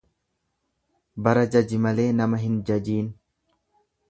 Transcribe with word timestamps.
Bara 1.27 1.43
jaji 1.57 1.81
malee, 1.85 2.09
nama 2.23 2.41
hinjajiin. 2.45 3.13